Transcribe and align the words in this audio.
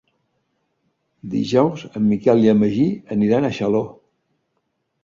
Dijous 1.35 1.85
en 2.01 2.09
Miquel 2.09 2.43
i 2.47 2.53
en 2.55 2.59
Magí 2.65 2.89
aniran 3.19 3.47
a 3.53 3.57
Xaló. 3.61 3.85